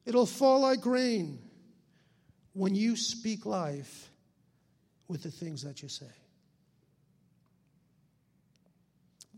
[0.07, 1.39] It'll fall like rain
[2.53, 4.10] when you speak life
[5.11, 6.07] with the things that you say.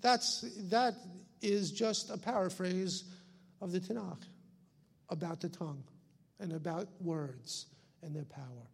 [0.03, 0.95] That's, that
[1.41, 3.05] is just a paraphrase
[3.63, 4.21] of the Tanakh
[5.09, 5.83] about the tongue
[6.41, 7.67] and about words
[8.03, 8.69] and their power.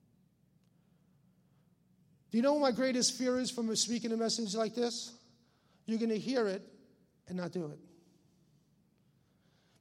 [2.32, 5.12] Do you know what my greatest fear is from speaking a message like this?
[5.86, 6.62] You're going to hear it
[7.28, 7.78] and not do it.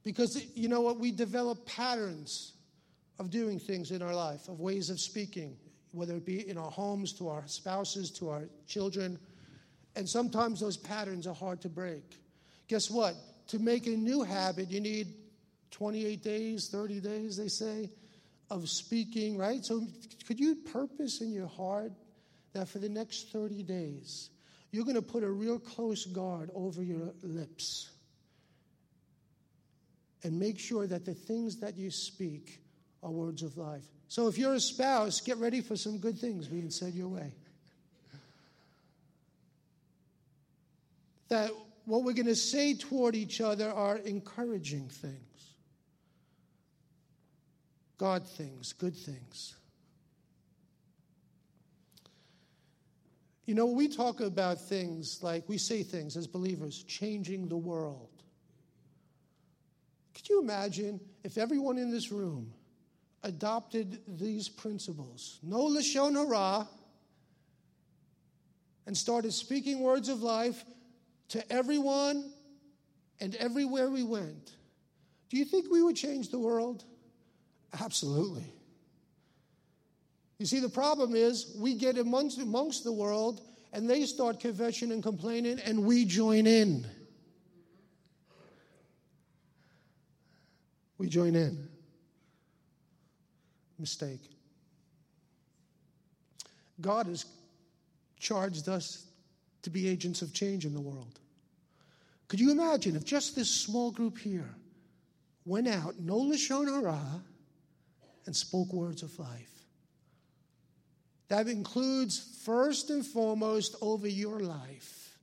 [0.04, 1.00] Because you know what?
[1.00, 2.52] We develop patterns
[3.18, 5.56] of doing things in our life, of ways of speaking,
[5.92, 9.18] whether it be in our homes, to our spouses, to our children,
[9.96, 12.04] and sometimes those patterns are hard to break.
[12.68, 13.14] Guess what?
[13.48, 15.14] To make a new habit, you need
[15.70, 17.90] 28 days, 30 days, they say,
[18.50, 19.64] of speaking, right?
[19.64, 19.86] So,
[20.26, 21.92] could you purpose in your heart
[22.52, 24.30] that for the next 30 days,
[24.70, 27.90] you're going to put a real close guard over your lips
[30.22, 32.60] and make sure that the things that you speak
[33.02, 33.86] are words of life?
[34.08, 37.32] So, if you're a spouse, get ready for some good things being said your way.
[41.28, 41.50] that
[41.84, 45.54] what we're going to say toward each other are encouraging things,
[47.96, 49.54] God things, good things.
[53.44, 58.10] You know, we talk about things like we say things as believers, changing the world.
[60.14, 62.52] Could you imagine if everyone in this room
[63.28, 65.38] adopted these principles?
[65.42, 66.66] No Lashon Hara,
[68.86, 70.64] and started speaking words of life
[71.28, 72.32] to everyone
[73.20, 74.52] and everywhere we went,
[75.28, 76.84] do you think we would change the world?
[77.78, 78.50] Absolutely.
[80.38, 84.92] You see, the problem is we get amongst, amongst the world and they start confession
[84.92, 86.86] and complaining, and we join in.
[90.96, 91.68] We join in.
[93.78, 94.30] Mistake.
[96.80, 97.24] God has
[98.18, 99.06] charged us
[99.62, 101.18] to be agents of change in the world.
[102.28, 104.54] Could you imagine if just this small group here
[105.44, 107.22] went out, no Lashon Hara,
[108.26, 109.58] and spoke words of life?
[111.28, 115.18] That includes first and foremost over your life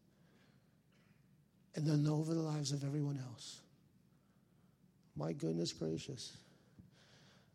[1.76, 3.60] and then over the lives of everyone else.
[5.16, 6.38] My goodness gracious.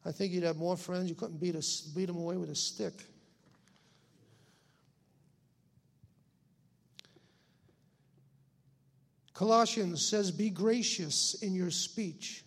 [0.05, 1.09] I think you'd have more friends.
[1.09, 2.94] You couldn't beat, a, beat them away with a stick.
[9.34, 12.44] Colossians says, Be gracious in your speech,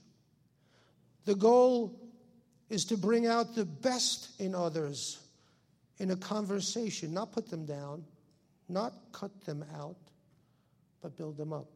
[1.26, 2.00] The goal
[2.70, 5.20] is to bring out the best in others
[6.00, 8.04] in a conversation, not put them down,
[8.70, 9.96] not cut them out,
[11.02, 11.68] but build them up.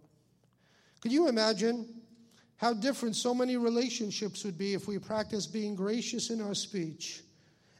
[1.01, 1.87] Could you imagine
[2.57, 7.21] how different so many relationships would be if we practiced being gracious in our speech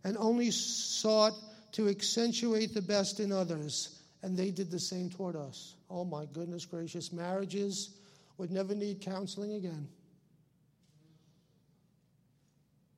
[0.03, 1.33] and only sought
[1.73, 5.75] to accentuate the best in others and they did the same toward us?
[5.89, 7.97] Oh my goodness gracious, marriages
[8.37, 9.87] would never need counseling again.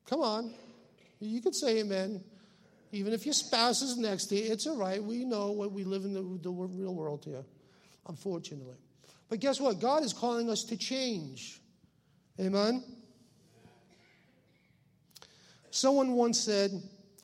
[0.05, 0.53] Come on.
[1.19, 2.21] You could say amen.
[2.91, 5.01] Even if your spouse is next to you, it's all right.
[5.01, 7.43] We know what we live in the, the real world here,
[8.07, 8.77] unfortunately.
[9.30, 9.80] But guess what?
[9.80, 11.61] God is calling us to change.
[12.39, 12.83] Amen?
[15.71, 16.71] Someone once said,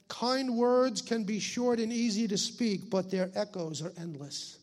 [0.08, 4.60] Kind words can be short and easy to speak, but their echoes are endless.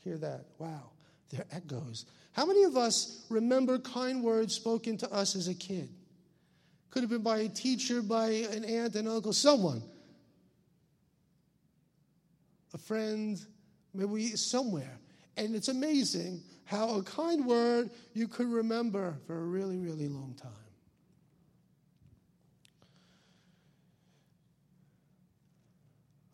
[0.00, 0.44] Hear that?
[0.58, 0.90] Wow,
[1.30, 2.04] their echoes.
[2.32, 5.88] How many of us remember kind words spoken to us as a kid?
[6.90, 9.82] Could have been by a teacher, by an aunt, an uncle, someone.
[12.74, 13.40] A friend,
[13.94, 14.98] maybe somewhere.
[15.36, 20.34] And it's amazing how a kind word you could remember for a really, really long
[20.40, 20.50] time.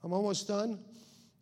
[0.03, 0.79] I'm almost done.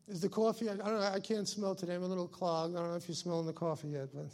[0.09, 0.69] Is the coffee?
[0.71, 1.01] I, don't know.
[1.01, 1.95] I can't smell today.
[1.95, 2.75] I'm a little clogged.
[2.75, 4.27] I don't know if you're smelling the coffee yet, but.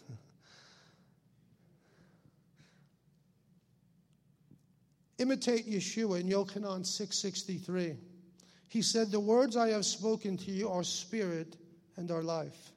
[5.18, 7.96] Imitate Yeshua in Yochanan 6:63.
[8.68, 11.56] He said, "The words I have spoken to you are spirit
[11.96, 12.73] and are life."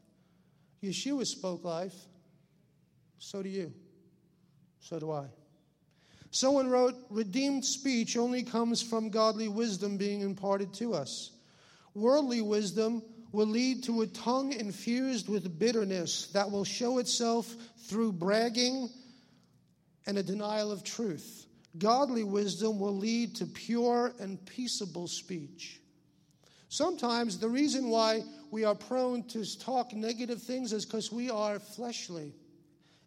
[0.84, 1.96] Yeshua spoke life.
[3.20, 3.74] So do you.
[4.80, 5.28] So do I.
[6.30, 11.32] Someone wrote, "Redeemed speech only comes from godly wisdom being imparted to us."
[11.94, 13.02] Worldly wisdom
[13.32, 18.90] will lead to a tongue infused with bitterness that will show itself through bragging
[20.06, 21.46] and a denial of truth.
[21.78, 25.82] Godly wisdom will lead to pure and peaceable speech.
[26.70, 31.60] Sometimes the reason why we are prone to talk negative things is because we are
[31.60, 32.34] fleshly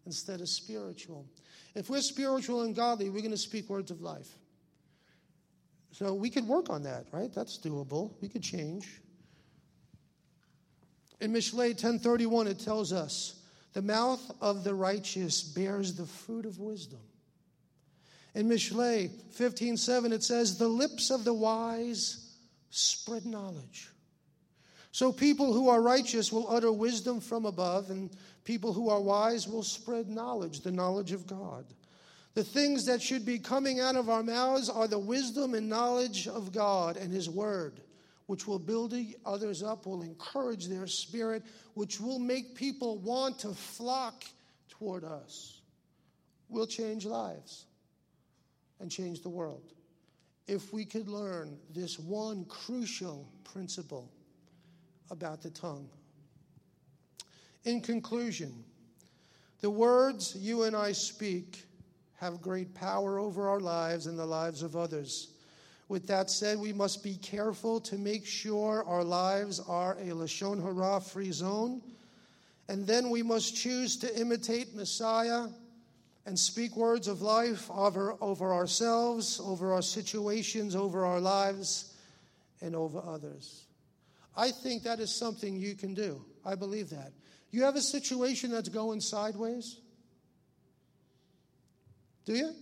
[0.05, 1.25] instead of spiritual.
[1.75, 4.29] If we're spiritual and godly, we're going to speak words of life.
[5.91, 7.31] So we could work on that, right?
[7.33, 8.13] That's doable.
[8.21, 9.01] We could change.
[11.19, 13.41] In Mishlei 1031, it tells us,
[13.73, 16.99] the mouth of the righteous bears the fruit of wisdom.
[18.33, 22.30] In Mishlei 15:7 it says the lips of the wise
[22.71, 23.89] spread knowledge.
[24.91, 28.09] So people who are righteous will utter wisdom from above and
[28.43, 31.65] people who are wise will spread knowledge, the knowledge of God.
[32.33, 36.27] The things that should be coming out of our mouths are the wisdom and knowledge
[36.27, 37.81] of God and His Word,
[38.27, 38.93] which will build
[39.25, 41.43] others up, will encourage their spirit,
[41.73, 44.23] which will make people want to flock
[44.69, 45.59] toward us.
[46.47, 47.65] We'll change lives
[48.79, 49.73] and change the world
[50.51, 54.11] if we could learn this one crucial principle
[55.09, 55.87] about the tongue.
[57.63, 58.65] In conclusion,
[59.61, 61.63] the words you and I speak
[62.19, 65.29] have great power over our lives and the lives of others.
[65.87, 70.61] With that said, we must be careful to make sure our lives are a Lashon
[70.61, 71.81] Hara free zone.
[72.67, 75.47] And then we must choose to imitate Messiah
[76.25, 81.93] and speak words of life over, over ourselves, over our situations, over our lives,
[82.61, 83.65] and over others.
[84.35, 86.23] I think that is something you can do.
[86.45, 87.11] I believe that.
[87.49, 89.77] You have a situation that's going sideways?
[92.25, 92.53] Do you?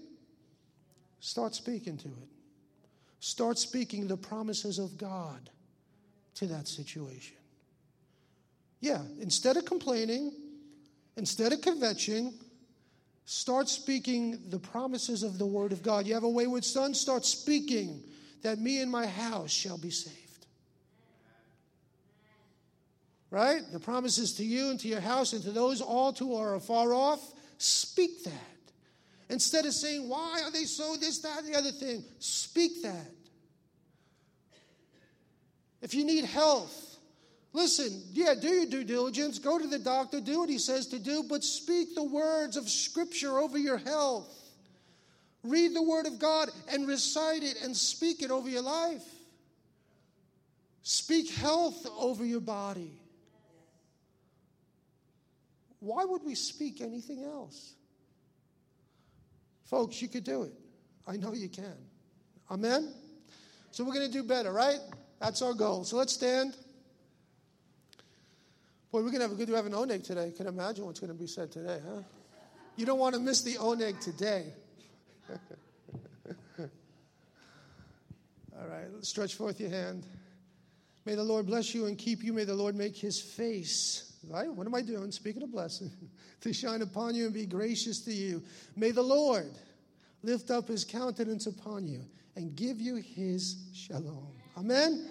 [1.19, 2.29] Start speaking to it.
[3.19, 5.49] Start speaking the promises of God
[6.35, 7.35] to that situation.
[8.79, 10.31] Yeah, instead of complaining,
[11.17, 12.33] instead of kvetching,
[13.31, 16.07] start speaking the promises of the Word of God.
[16.07, 18.01] You have a wayward son, start speaking
[18.41, 20.47] that me and my house shall be saved.
[23.29, 23.61] Right?
[23.71, 26.91] The promises to you and to your house and to those all who are afar
[26.91, 27.21] off,
[27.59, 28.33] speak that.
[29.29, 33.11] Instead of saying, why are they so this, that, the other thing, speak that.
[35.83, 36.88] If you need health,
[37.53, 40.99] listen, yeah, do your due diligence, go to the doctor, do what he says to
[40.99, 44.35] do, but speak the words of Scripture over your health.
[45.43, 49.03] Read the Word of God and recite it and speak it over your life.
[50.81, 52.99] Speak health over your body.
[55.79, 57.73] Why would we speak anything else?
[59.65, 60.53] Folks, you could do it.
[61.07, 61.77] I know you can.
[62.51, 62.93] Amen?
[63.71, 64.79] So we're going to do better, right?
[65.19, 65.83] That's our goal.
[65.83, 66.55] So let's stand.
[68.91, 70.33] Boy, we're going to have a good we have an oneg today.
[70.35, 72.01] Can imagine what's going to be said today, huh?
[72.75, 74.51] You don't want to miss the oneg today.
[76.59, 76.67] All
[78.67, 80.07] right, stretch forth your hand.
[81.05, 82.33] May the Lord bless you and keep you.
[82.33, 84.51] May the Lord make his face, right?
[84.51, 85.11] What am I doing?
[85.11, 85.91] Speaking of blessing,
[86.41, 88.41] to shine upon you and be gracious to you.
[88.75, 89.51] May the Lord
[90.23, 92.01] lift up his countenance upon you
[92.35, 94.33] and give you his shalom.
[94.57, 95.05] Amen.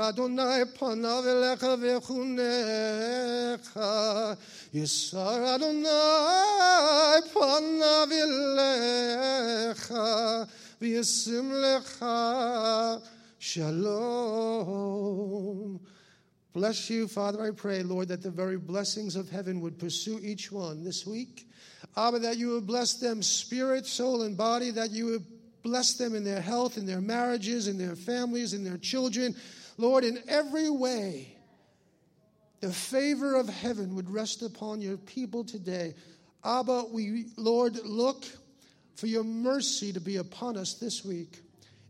[0.00, 1.76] Adonai panav elecha
[4.74, 8.10] Yisar Adonai panav
[9.72, 10.06] elecha.
[10.80, 13.00] V'yisim lecha.
[13.38, 14.80] Shalom.
[16.52, 20.52] Bless you, Father, I pray, Lord, that the very blessings of heaven would pursue each
[20.52, 21.48] one this week.
[21.96, 25.24] Abba, that you would bless them spirit, soul, and body, that you would
[25.62, 29.36] Bless them in their health, in their marriages, in their families, in their children.
[29.78, 31.36] Lord, in every way,
[32.60, 35.94] the favor of heaven would rest upon your people today.
[36.44, 38.24] Abba, we, Lord, look
[38.96, 41.40] for your mercy to be upon us this week.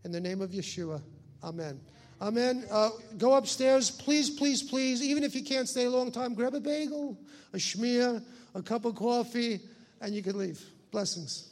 [0.04, 1.00] In the name of Yeshua,
[1.42, 1.80] amen.
[2.20, 2.64] Amen.
[2.70, 5.02] Uh, go upstairs, please, please, please.
[5.02, 7.18] Even if you can't stay a long time, grab a bagel,
[7.52, 8.22] a schmear,
[8.54, 9.60] a cup of coffee,
[10.02, 10.60] and you can leave.
[10.90, 11.51] Blessings.